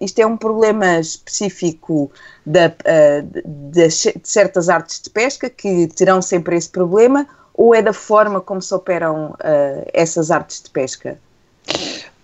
[0.00, 2.08] isto é um problema específico
[2.46, 3.90] da, de, de
[4.22, 8.72] certas artes de pesca que terão sempre esse problema, ou é da forma como se
[8.72, 9.34] operam
[9.92, 11.18] essas artes de pesca?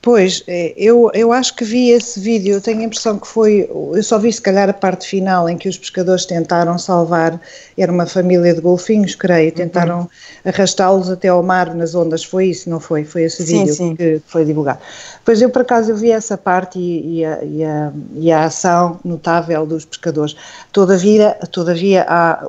[0.06, 3.68] Pois, é, eu, eu acho que vi esse vídeo, eu tenho a impressão que foi,
[3.68, 7.40] eu só vi se calhar a parte final em que os pescadores tentaram salvar,
[7.76, 10.08] era uma família de golfinhos, creio, tentaram uhum.
[10.44, 13.02] arrastá-los até ao mar nas ondas, foi isso, não foi?
[13.02, 13.96] Foi esse vídeo sim, sim.
[13.96, 14.78] que foi divulgado.
[15.24, 18.44] Pois eu por acaso eu vi essa parte e, e, a, e, a, e a
[18.44, 20.36] ação notável dos pescadores.
[20.70, 22.46] Todavia, todavia há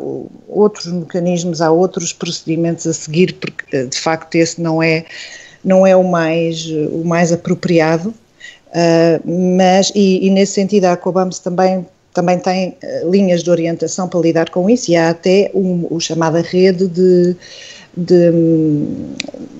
[0.47, 5.05] outros mecanismos, há outros procedimentos a seguir, porque de facto esse não é
[5.63, 11.39] não é o mais, o mais apropriado, uh, mas, e, e, nesse sentido a Cobams
[11.39, 15.87] também, também tem uh, linhas de orientação para lidar com isso e há até um,
[15.89, 17.35] o chamada rede de,
[17.95, 18.31] de,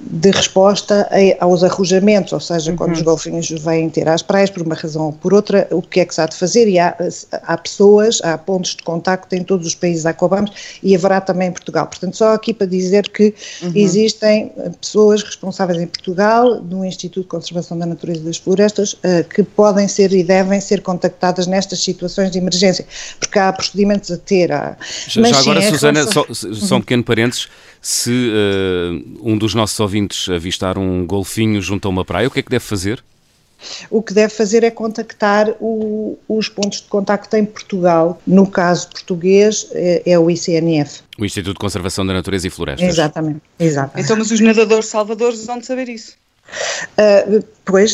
[0.09, 2.77] de resposta aos arrojamentos, ou seja, uhum.
[2.77, 5.99] quando os golfinhos vêm ter às praias por uma razão ou por outra, o que
[5.99, 6.67] é que se há de fazer?
[6.67, 6.95] E há,
[7.43, 11.49] há pessoas, há pontos de contacto em todos os países a Cobamos e haverá também
[11.49, 11.87] em Portugal.
[11.87, 13.71] Portanto, só aqui para dizer que uhum.
[13.75, 19.27] existem pessoas responsáveis em Portugal, no Instituto de Conservação da Natureza e das Florestas, uh,
[19.33, 22.85] que podem ser e devem ser contactadas nestas situações de emergência,
[23.19, 24.51] porque há procedimentos a ter.
[24.51, 24.77] Há...
[25.07, 27.47] Já, Mas, já agora, sim, Susana, só, só um pequeno parênteses,
[27.81, 29.96] se uh, um dos nossos ouvintes
[30.33, 33.03] avistar um golfinho junto a uma praia, o que é que deve fazer?
[33.89, 38.21] O que deve fazer é contactar o, os pontos de contacto em Portugal.
[38.25, 41.01] No caso português, é, é, o ICNF.
[41.17, 42.87] O Instituto de Conservação da Natureza e Florestas.
[42.87, 43.41] Exatamente.
[43.59, 44.05] exatamente.
[44.05, 46.13] Então, mas os nadadores salvadores vão saber isso.
[46.97, 47.93] Uh, pois,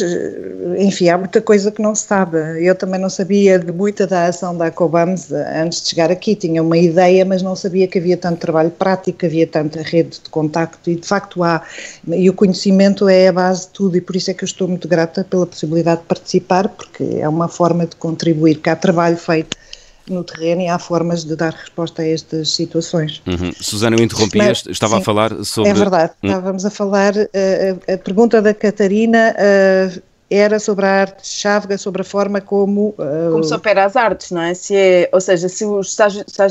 [0.77, 2.37] enfim, há muita coisa que não se sabe.
[2.65, 6.35] Eu também não sabia de muita da ação da Cobams antes de chegar aqui.
[6.35, 10.29] Tinha uma ideia, mas não sabia que havia tanto trabalho prático, havia tanta rede de
[10.29, 11.61] contacto e de facto há.
[12.07, 14.67] E o conhecimento é a base de tudo e por isso é que eu estou
[14.67, 19.17] muito grata pela possibilidade de participar, porque é uma forma de contribuir, que há trabalho
[19.17, 19.57] feito
[20.07, 23.21] no terreno e há formas de dar resposta a estas situações.
[23.27, 23.51] Uhum.
[23.59, 25.71] Susana, eu interrompi, Mas, estava sim, a falar sobre...
[25.71, 26.27] É verdade, hum.
[26.27, 32.01] estávamos a falar, uh, a pergunta da Catarina uh, era sobre a arte chávega, sobre
[32.01, 32.89] a forma como...
[32.97, 34.53] Uh, como se opera as artes, não é?
[34.53, 35.97] Se é ou seja, se os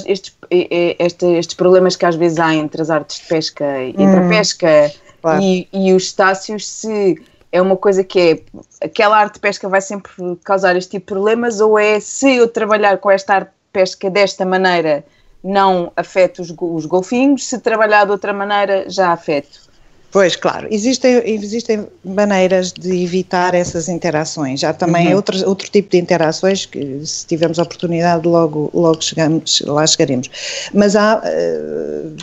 [0.07, 4.27] estes, este, estes problemas que às vezes há entre as artes de pesca, entre hum,
[4.27, 5.43] a pesca claro.
[5.43, 7.21] e, e os estácios, se
[7.53, 10.11] é uma coisa que é aquela arte de pesca vai sempre
[10.43, 14.11] causar este tipo de problemas ou é se eu trabalhar com esta arte de pesca
[14.11, 15.05] desta maneira
[15.45, 19.71] não afeta os, os golfinhos, se trabalhar de outra maneira já afeto?
[20.13, 24.63] Pois, claro, existem, existem maneiras de evitar essas interações.
[24.63, 25.17] Há também uhum.
[25.17, 30.29] outro, outro tipo de interações que, se tivermos a oportunidade, logo, logo chegamos, lá chegaremos.
[30.75, 32.17] Mas há, uh,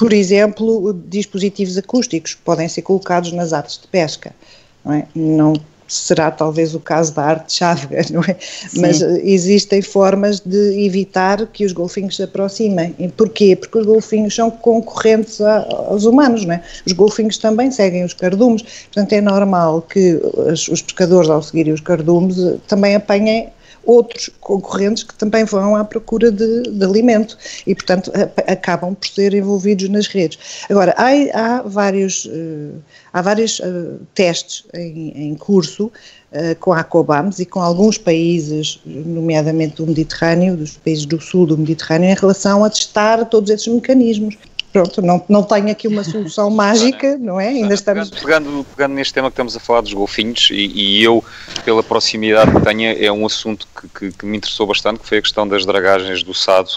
[0.00, 4.34] por exemplo, dispositivos acústicos que podem ser colocados nas artes de pesca.
[4.82, 5.06] Não, é?
[5.14, 5.52] não
[5.86, 8.34] será talvez o caso da arte chávega, não é?
[8.40, 8.80] Sim.
[8.80, 12.96] Mas existem formas de evitar que os golfinhos se aproximem.
[12.98, 13.54] E porquê?
[13.54, 16.62] Porque os golfinhos são concorrentes a, aos humanos, não é?
[16.86, 21.74] Os golfinhos também seguem os cardumes, portanto é normal que os, os pescadores, ao seguirem
[21.74, 23.50] os cardumes, também apanhem
[23.84, 29.08] outros concorrentes que também vão à procura de, de alimento e, portanto, a, acabam por
[29.08, 30.64] ser envolvidos nas redes.
[30.68, 32.74] Agora, há, há vários, uh,
[33.12, 38.80] há vários uh, testes em, em curso uh, com a Cobams e com alguns países,
[38.84, 43.66] nomeadamente do Mediterrâneo, dos países do sul do Mediterrâneo, em relação a testar todos esses
[43.66, 44.36] mecanismos
[44.72, 47.48] pronto, não, não tenho aqui uma solução mágica, não é?
[47.48, 48.10] Ainda estamos.
[48.10, 51.24] Pegando, pegando, neste tema que estamos a falar dos golfinhos, e, e eu,
[51.64, 55.18] pela proximidade que tenho, é um assunto que, que, que, me interessou bastante, que foi
[55.18, 56.70] a questão das dragagens do Sado.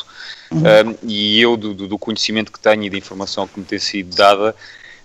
[0.51, 0.60] Uhum.
[0.60, 4.15] Um, e eu, do, do, conhecimento que tenho e da informação que me tem sido
[4.15, 4.56] dada,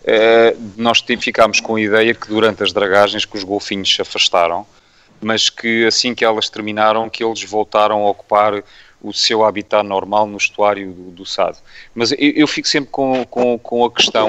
[0.03, 4.67] uh, nós ficámos com a ideia que durante as dragagens que os golfinhos se afastaram,
[5.21, 8.63] mas que assim que elas terminaram, que eles voltaram a ocupar
[9.03, 11.59] o seu habitat normal no estuário do, do Sado.
[11.95, 14.29] Mas eu, eu, fico sempre com, com, com a questão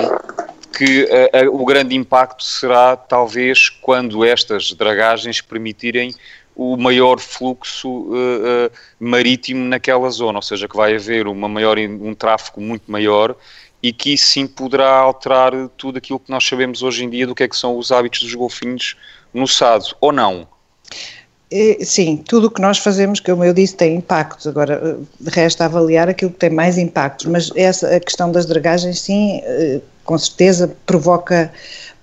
[0.78, 6.14] que a, a, o grande impacto será talvez quando estas dragagens permitirem
[6.56, 11.78] o maior fluxo uh, uh, marítimo naquela zona, ou seja, que vai haver uma maior,
[11.78, 13.36] um tráfego muito maior
[13.82, 17.34] e que isso sim poderá alterar tudo aquilo que nós sabemos hoje em dia do
[17.34, 18.98] que é que são os hábitos dos golfinhos
[19.34, 20.48] no Sado, ou não?
[21.84, 24.46] Sim, tudo o que nós fazemos, como eu disse, tem impactos.
[24.46, 29.42] Agora, resta avaliar aquilo que tem mais impactos, mas essa, a questão das dragagens, sim,
[29.44, 31.52] eh, com certeza provoca,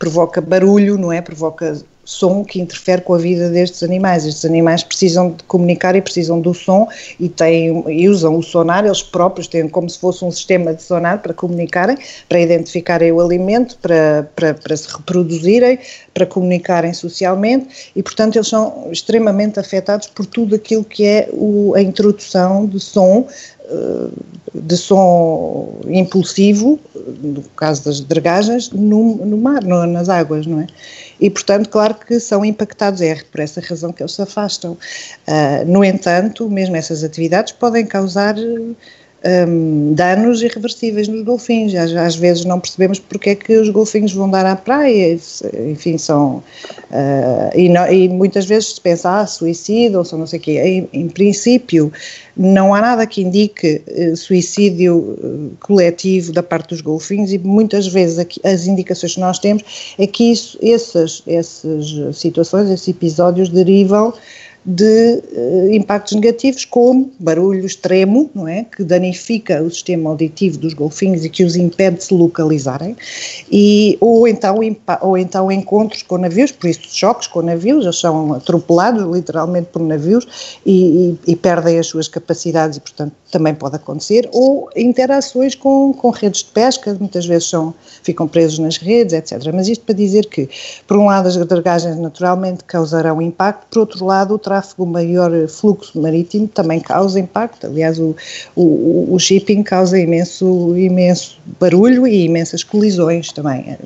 [0.00, 1.20] provoca barulho, não é?
[1.20, 4.24] Provoca som que interfere com a vida destes animais.
[4.24, 6.88] Estes animais precisam de comunicar e precisam do som
[7.18, 10.82] e, têm, e usam o sonar, eles próprios têm como se fosse um sistema de
[10.82, 15.78] sonar para comunicarem, para identificarem o alimento, para, para, para se reproduzirem,
[16.14, 21.74] para comunicarem socialmente e, portanto, eles são extremamente afetados por tudo aquilo que é o,
[21.74, 23.26] a introdução de som
[24.54, 26.78] de som impulsivo,
[27.22, 30.66] no caso das dragagens, no, no mar, no, nas águas, não é?
[31.20, 34.72] e, portanto, claro que são impactados, é por essa razão que eles se afastam.
[34.72, 38.36] Uh, no entanto, mesmo essas atividades podem causar
[39.26, 41.74] um, danos irreversíveis nos golfinhos.
[41.74, 45.18] Às, às, vezes não percebemos porque é que os golfinhos vão dar à praia,
[45.68, 46.42] enfim, são.
[46.90, 50.52] Uh, e, e, muitas vezes se pensa, ah, suicídio ou só não sei o quê.
[50.52, 51.92] Em, em, princípio,
[52.36, 57.86] não há nada que indique uh, suicídio uh, coletivo da parte dos golfinhos e muitas
[57.88, 63.48] vezes aqui, as indicações que nós temos é que isso, essas, essas situações, esses episódios
[63.48, 64.14] derivam
[64.66, 70.74] de uh, impactos negativos como barulho extremo, não é, que danifica o sistema auditivo dos
[70.74, 72.96] golfinhos e que os impede de se localizarem,
[73.50, 74.58] e, ou, então,
[75.00, 79.82] ou então encontros com navios, por isso choques com navios, eles são atropelados literalmente por
[79.82, 85.54] navios e, e, e perdem as suas capacidades e portanto também pode acontecer, ou interações
[85.54, 89.52] com, com redes de pesca, muitas vezes são, ficam presos nas redes, etc.
[89.52, 90.48] Mas isto para dizer que,
[90.86, 95.30] por um lado, as dragagens naturalmente causarão impacto, por outro lado, o tráfego, o maior
[95.48, 97.66] fluxo marítimo também causa impacto.
[97.66, 98.14] Aliás, o,
[98.54, 103.76] o, o shipping causa imenso, imenso barulho e imensas colisões também.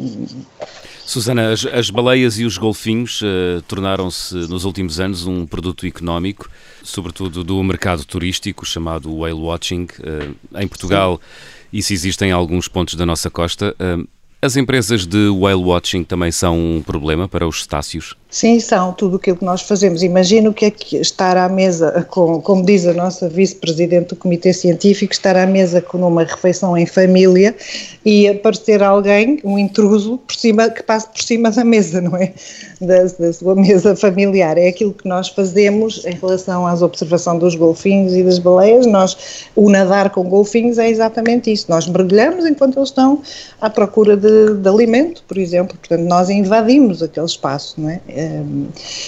[1.10, 6.48] Susana, as, as, baleias e os golfinhos uh, tornaram-se nos últimos anos um produto económico,
[6.84, 9.88] sobretudo do mercado turístico chamado whale watching.
[9.98, 11.78] Uh, em Portugal, Sim.
[11.78, 13.74] isso existe em alguns pontos da nossa costa.
[13.80, 14.06] Uh,
[14.40, 18.14] as empresas de whale watching também são um problema para os cetáceos?
[18.30, 20.04] Sim, são tudo aquilo que nós fazemos.
[20.04, 25.12] Imagino que é estar à mesa, com, como diz a nossa vice-presidente do Comitê Científico,
[25.12, 27.56] estar à mesa com uma refeição em família
[28.04, 32.32] e aparecer alguém, um intruso, por cima, que passe por cima da mesa, não é?
[32.80, 34.56] Da, da sua mesa familiar.
[34.56, 38.86] É aquilo que nós fazemos em relação à observação dos golfinhos e das baleias.
[38.86, 41.66] Nós, o nadar com golfinhos é exatamente isso.
[41.68, 43.20] Nós mergulhamos enquanto eles estão
[43.60, 45.76] à procura de, de alimento, por exemplo.
[45.76, 48.00] Portanto, nós invadimos aquele espaço, não é?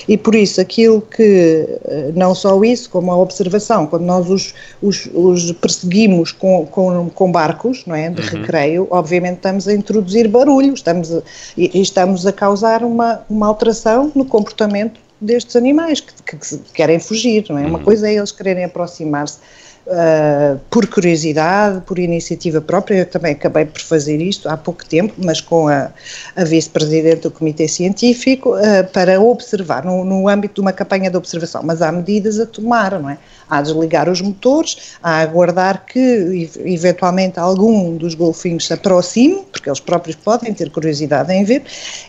[0.09, 4.55] E por isso, aquilo que, eh, não só isso, como a observação, quando nós os,
[4.81, 8.41] os, os perseguimos com, com, com, barcos, não é, de uhum.
[8.41, 11.23] recreio, obviamente estamos a introduzir barulho, estamos a,
[11.57, 16.99] e, estamos a causar uma, uma alteração no comportamento destes animais que, que, que querem
[16.99, 17.63] fugir, não é?
[17.63, 17.69] Uhum.
[17.69, 19.39] Uma coisa é eles quererem aproximar-se
[19.85, 25.15] Uh, por curiosidade, por iniciativa própria, eu também acabei por fazer isto há pouco tempo,
[25.19, 25.91] mas com a,
[26.37, 31.17] a vice-presidente do Comitê Científico, uh, para observar, no, no, âmbito de uma campanha de
[31.17, 33.19] observação, mas há medidas a tomar, não é?
[33.51, 39.43] Há a desligar os motores, há a aguardar que eventualmente algum dos golfinhos se aproxime,
[39.51, 41.65] porque eles próprios podem ter curiosidade em ver,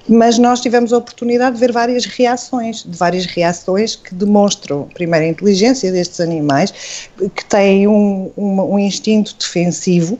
[0.07, 5.25] mas nós tivemos a oportunidade de ver várias reações, de várias reações que demonstram, primeiro,
[5.25, 10.19] a inteligência destes animais, que têm têm um, um, um instinto defensivo,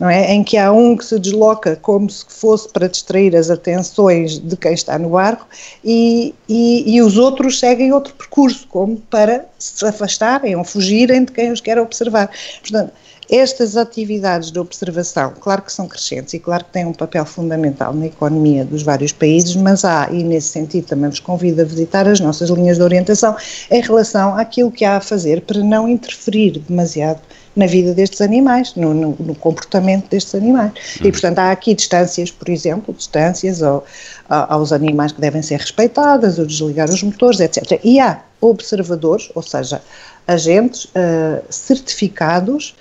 [0.00, 0.32] é?
[0.32, 4.56] em que há um que se desloca como se fosse para distrair as atenções de
[4.56, 5.46] quem está no barco
[5.84, 11.32] e, e, e, os outros seguem outro percurso, como para se afastarem ou fugirem de
[11.32, 12.30] quem os quer observar.
[12.60, 12.92] Portanto,
[13.30, 17.92] estas atividades de observação, claro que são crescentes e claro que têm um papel fundamental
[17.92, 22.06] na economia dos vários países, mas há, e nesse sentido também vos convido a visitar
[22.06, 23.36] as nossas linhas de orientação
[23.70, 27.20] em relação àquilo que há a fazer para não interferir demasiado
[27.56, 30.72] na vida destes animais, no, no, no comportamento destes animais.
[31.00, 31.06] Uhum.
[31.06, 33.84] E, portanto, há aqui distâncias, por exemplo, distâncias ao,
[34.28, 37.78] aos animais que devem ser respeitadas, o desligar os motores, etc.
[37.84, 39.80] E há observadores, ou seja,
[40.26, 42.74] agentes uh, certificados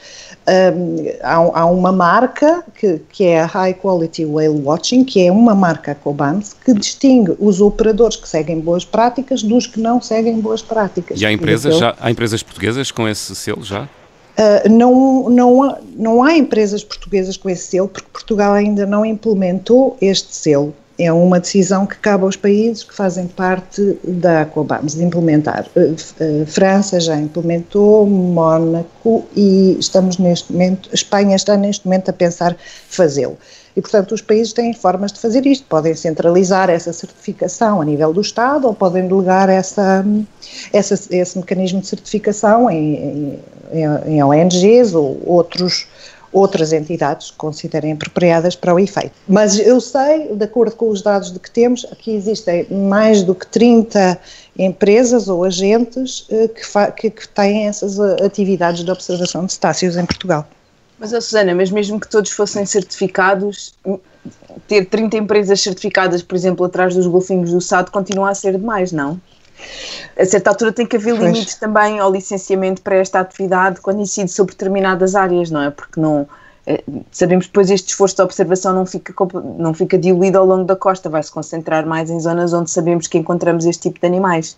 [1.22, 5.56] há, há, uma marca que, que, é a High Quality Whale Watching, que é uma
[5.56, 10.62] marca Cobans, que distingue os operadores que seguem boas práticas dos que não seguem boas
[10.62, 11.20] práticas.
[11.20, 13.84] E há empresas, já, há empresas portuguesas com esse selo já?
[13.84, 19.96] Uh, não, não, não há empresas portuguesas com esse selo, porque Portugal ainda não implementou
[20.02, 25.04] este selo é uma decisão que cabe aos países que fazem parte da Aquabams de
[25.04, 25.66] implementar.
[25.76, 32.14] Eh, eh, França já implementou, Mónaco e estamos neste momento, Espanha está neste momento a
[32.14, 32.56] pensar
[32.88, 33.38] fazê-lo.
[33.76, 35.66] E, portanto, os países têm formas de fazer isto.
[35.68, 40.06] Podem centralizar essa certificação a nível do Estado ou podem delegar essa,
[40.72, 43.40] essa esse mecanismo de certificação em,
[43.72, 45.88] em, em ONGs ou outros
[46.34, 49.12] outras entidades considerem apropriadas para o efeito.
[49.28, 53.36] Mas eu sei, de acordo com os dados de que temos, que existem mais do
[53.36, 54.20] que 30
[54.58, 56.50] empresas ou agentes eh,
[56.96, 60.48] que, que, têm essas eh, atividades de observação de cetáceos em Portugal.
[61.00, 63.74] Mas, oh Susana, mas mesmo que todos fossem certificados,
[64.68, 68.92] ter 30 empresas certificadas, por exemplo, atrás dos golfinhos do SAD, continua a ser demais,
[68.92, 69.20] não?
[70.18, 74.32] A certa altura tem que haver limites também ao licenciamento para esta atividade quando incide
[74.32, 75.72] sobre determinadas áreas, não é?
[75.72, 76.28] Porque não,
[76.66, 76.82] eh,
[77.12, 79.14] sabemos depois este esforço de observação não fica,
[79.58, 83.06] não fica diluído ao longo da costa, vai se concentrar mais em zonas onde sabemos
[83.06, 84.56] que encontramos este tipo de animais.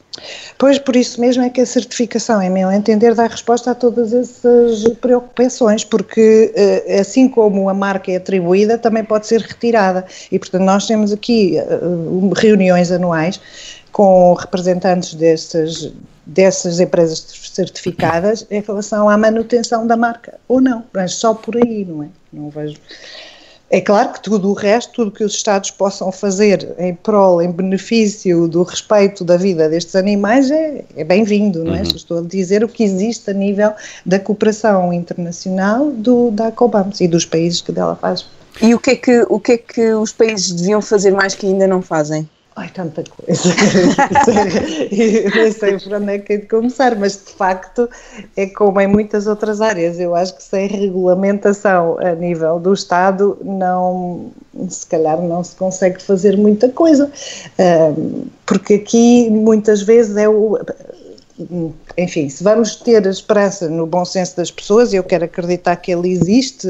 [0.58, 4.14] Pois, por isso mesmo é que a certificação, em meu entender, dá resposta a todas
[4.14, 10.06] essas preocupações, porque eh, assim como a marca é atribuída, também pode ser retirada.
[10.32, 11.80] E, portanto, nós temos aqui eh,
[12.36, 13.42] reuniões anuais
[13.96, 15.90] com representantes dessas,
[16.26, 21.86] dessas empresas certificadas em relação à manutenção da marca, ou não, mas só por aí,
[21.86, 22.08] não é?
[22.34, 22.76] Não vejo.
[23.70, 27.50] É claro que tudo o resto, tudo que os Estados possam fazer em prol, em
[27.50, 31.80] benefício do respeito da vida destes animais é, é bem-vindo, não é?
[31.80, 31.96] Uhum.
[31.96, 33.72] Estou a dizer o que existe a nível
[34.06, 38.26] da cooperação internacional do, da COBAMS e dos países que dela faz.
[38.62, 41.46] E o que, é que, o que é que os países deviam fazer mais que
[41.46, 42.28] ainda não fazem?
[42.58, 43.50] Ai, tanta coisa.
[44.90, 47.90] eu nem sei por onde é que é de começar, mas de facto
[48.38, 50.00] é como em muitas outras áreas.
[50.00, 54.32] Eu acho que sem regulamentação a nível do Estado, não,
[54.70, 57.12] se calhar não se consegue fazer muita coisa.
[58.46, 60.58] Porque aqui muitas vezes é o
[61.98, 65.92] enfim, se vamos ter a esperança no bom senso das pessoas, eu quero acreditar que
[65.92, 66.68] ele existe,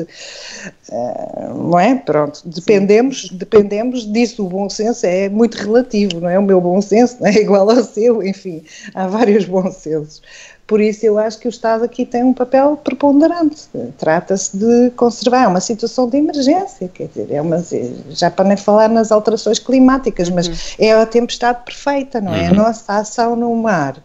[0.89, 1.95] uh, não é?
[1.95, 6.37] Pronto, dependemos, dependemos disso, o bom senso é muito relativo, não é?
[6.37, 8.63] O meu bom senso não é igual ao seu, enfim,
[8.93, 10.21] há vários bons sensos.
[10.67, 13.67] Por isso eu acho que o Estado aqui tem um papel preponderante.
[13.99, 17.63] Trata-se de conservar, é uma situação de emergência, quer dizer, é uma,
[18.09, 20.55] já para nem falar nas alterações climáticas, mas uhum.
[20.79, 22.45] é a tempestade perfeita, não é?
[22.45, 22.47] Uhum.
[22.47, 23.95] A nossa ação no mar,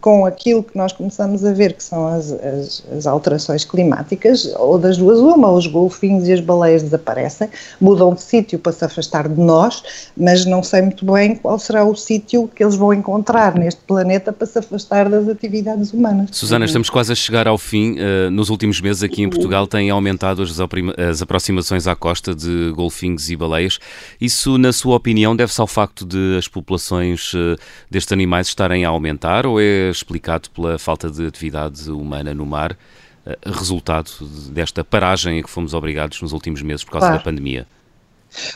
[0.00, 4.78] com aquilo que nós começamos a ver que são as, as, as alterações climáticas, ou
[4.78, 7.48] das duas uma, os golfinhos e as baleias desaparecem,
[7.80, 9.82] mudam de sítio para se afastar de nós,
[10.16, 14.32] mas não sei muito bem qual será o sítio que eles vão encontrar neste planeta
[14.32, 16.28] para se afastar das atividades humanas humanas.
[16.32, 17.92] Susana, estamos quase a chegar ao fim.
[17.92, 23.30] Uh, nos últimos meses aqui em Portugal têm aumentado as, aproximações à costa de golfinhos
[23.30, 23.78] e baleias.
[24.20, 27.56] Isso, na sua opinião, deve-se ao facto de as populações uh,
[27.90, 32.72] destes animais estarem a aumentar ou é explicado pela falta de atividade humana no mar,
[32.72, 34.10] uh, resultado
[34.50, 37.18] desta paragem a que fomos obrigados nos últimos meses por causa claro.
[37.18, 37.66] da pandemia?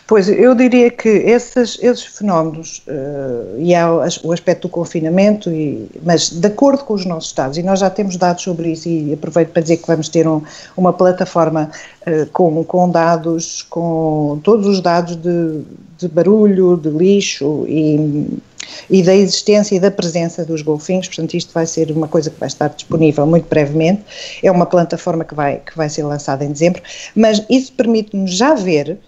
[0.07, 3.89] Pois, eu diria que esses, esses fenómenos, uh, e há
[4.25, 7.89] o aspecto do confinamento, e, mas de acordo com os nossos dados, e nós já
[7.89, 10.43] temos dados sobre isso, e aproveito para dizer que vamos ter um,
[10.77, 11.71] uma plataforma
[12.07, 15.63] uh, com, com dados, com todos os dados de,
[15.99, 18.41] de barulho, de lixo e,
[18.91, 22.39] e da existência e da presença dos golfinhos, portanto isto vai ser uma coisa que
[22.39, 24.03] vai estar disponível muito brevemente,
[24.43, 26.83] é uma plataforma que vai, que vai ser lançada em dezembro,
[27.15, 28.99] mas isso permite-nos já ver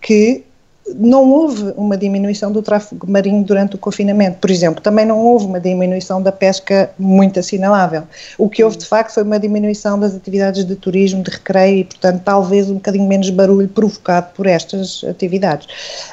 [0.00, 0.44] que
[0.86, 5.46] não houve uma diminuição do tráfego marinho durante o confinamento, por exemplo, também não houve
[5.46, 8.02] uma diminuição da pesca muito assinalável.
[8.36, 11.84] O que houve de facto foi uma diminuição das atividades de turismo, de recreio e,
[11.84, 15.66] portanto, talvez um bocadinho menos barulho provocado por estas atividades.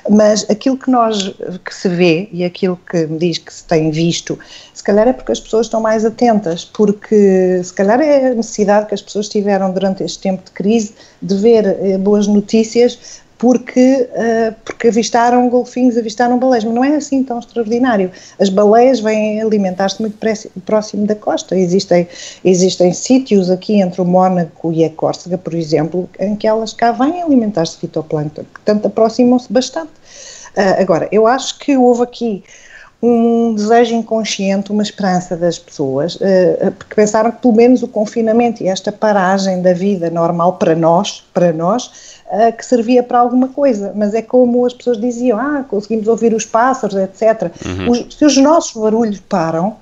[0.09, 1.34] Mas aquilo que nós
[1.65, 4.39] que se vê e aquilo que me diz que se tem visto,
[4.74, 8.88] se calhar é porque as pessoas estão mais atentas, porque se calhar é a necessidade
[8.88, 14.08] que as pessoas tiveram durante este tempo de crise de ver eh, boas notícias porque,
[14.12, 18.12] uh, porque avistaram golfinhos, avistaram baleias, mas não é assim tão extraordinário.
[18.39, 20.16] As baleias vêm alimentar-se muito
[20.64, 21.58] próximo da costa.
[21.58, 22.08] Existem,
[22.46, 26.92] existem sítios aqui entre o Mónaco e a Córcega, por exemplo, em que elas cá
[26.92, 29.89] vêm alimentar-se de fitoplâncton, portanto aproximam-se bastante.
[30.56, 32.44] Uh, agora, eu acho que houve aqui
[33.02, 38.62] um desejo inconsciente, uma esperança das pessoas, uh, porque pensaram que pelo menos o confinamento
[38.62, 43.50] e esta paragem da vida normal para nós, para nós, uh, que servia para alguma
[43.50, 47.52] coisa, mas é como as pessoas diziam, ah, conseguimos ouvir os pássaros, etc.
[47.66, 47.92] Uhum.
[47.92, 49.78] Os, se os nossos barulhos param,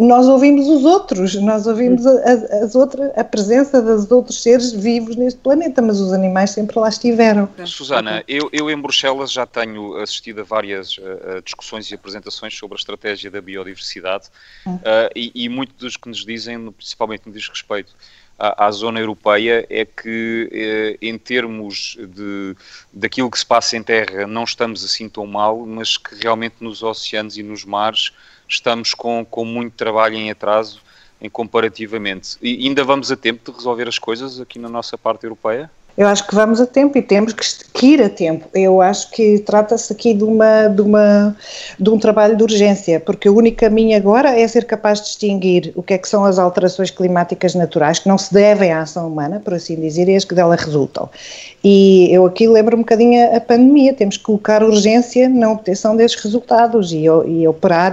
[0.00, 4.72] nós ouvimos os outros, nós ouvimos a, a, as outras, a presença dos outros seres
[4.72, 7.46] vivos neste planeta, mas os animais sempre lá estiveram.
[7.66, 12.76] Susana, eu, eu em Bruxelas já tenho assistido a várias uh, discussões e apresentações sobre
[12.76, 14.28] a estratégia da biodiversidade
[14.66, 14.80] uh,
[15.14, 17.92] e, e muito dos que nos dizem, principalmente no diz respeito
[18.40, 22.56] à, à zona europeia é que, eh, em termos de,
[22.92, 26.82] daquilo que se passa em terra, não estamos assim tão mal, mas que realmente nos
[26.82, 28.12] oceanos e nos mares
[28.48, 30.80] estamos com, com muito trabalho em atraso
[31.20, 32.38] em comparativamente.
[32.40, 35.70] E ainda vamos a tempo de resolver as coisas aqui na nossa parte europeia?
[35.96, 38.48] Eu acho que vamos a tempo e temos que ir a tempo.
[38.54, 41.36] Eu acho que trata-se aqui de, uma, de, uma,
[41.78, 45.72] de um trabalho de urgência, porque o único caminho agora é ser capaz de distinguir
[45.74, 49.08] o que é que são as alterações climáticas naturais, que não se devem à ação
[49.08, 51.08] humana, por assim dizer, e as que dela resultam.
[51.62, 56.20] E eu aqui lembro um bocadinho a pandemia, temos que colocar urgência na obtenção desses
[56.22, 57.92] resultados e, e operar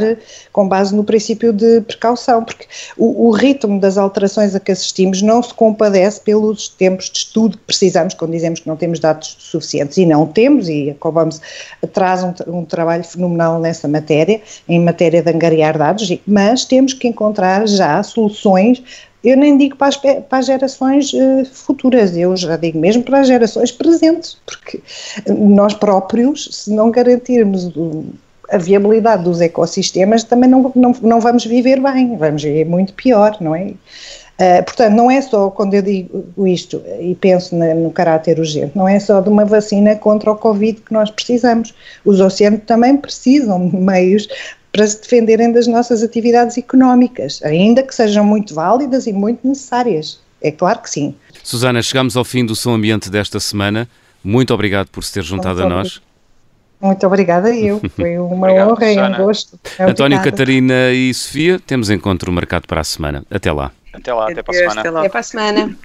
[0.54, 2.66] com base no princípio de precaução, porque
[2.98, 7.58] o, o ritmo das alterações a que assistimos não se compadece pelos tempos de estudo
[7.58, 7.87] que precisamos,
[8.18, 11.42] quando dizemos que não temos dados suficientes, e não temos, e a Cobams
[11.94, 17.08] traz um, um trabalho fenomenal nessa matéria, em matéria de angariar dados, mas temos que
[17.08, 18.84] encontrar já soluções
[19.24, 23.20] eu nem digo para as, para as gerações uh, futuras, eu já digo mesmo para
[23.20, 24.80] as gerações presentes, porque
[25.28, 27.70] nós próprios, se não garantirmos
[28.50, 33.36] a viabilidade dos ecossistemas, também não, não, não vamos viver bem, vamos viver muito pior,
[33.42, 33.74] não é?
[34.40, 38.72] Uh, portanto, não é só, quando eu digo isto e penso na, no caráter urgente,
[38.76, 41.74] não é só de uma vacina contra o Covid que nós precisamos.
[42.06, 44.28] Os oceanos também precisam de meios
[44.72, 50.20] para se defenderem das nossas atividades económicas, ainda que sejam muito válidas e muito necessárias.
[50.40, 51.16] É claro que sim.
[51.44, 53.90] Susana, chegamos ao fim do Som Ambiente desta semana.
[54.24, 56.02] Muito obrigado por se ter juntado muito a nós.
[56.80, 57.82] Muito obrigada eu.
[57.96, 59.60] Foi uma Obrigado, honra e um gosto.
[59.80, 63.24] António, Catarina e Sofia, temos encontro marcado para a semana.
[63.32, 63.72] Até lá.
[63.98, 64.80] Até lá, até para a semana.
[64.80, 65.78] Até, até para a semana.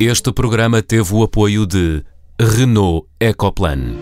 [0.00, 2.02] Este programa teve o apoio de
[2.40, 3.96] Renault Ecoplan.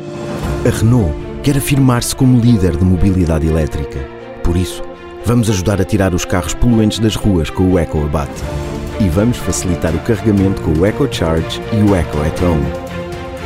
[0.65, 3.99] A Renault quer afirmar-se como líder de mobilidade elétrica.
[4.45, 4.81] Por isso,
[5.27, 8.68] vamos ajudar a tirar os carros poluentes das ruas com o EcoAbate.
[9.01, 12.67] E vamos facilitar o carregamento com o EcoCharge e o Eco at Home.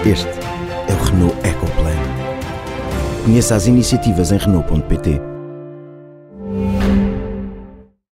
[0.05, 0.29] Este
[0.89, 1.93] é o Renault Ecoplan.
[3.25, 5.32] Conheça as iniciativas em Renault.pt.